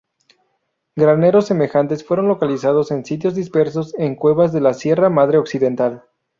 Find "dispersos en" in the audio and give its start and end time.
3.35-4.15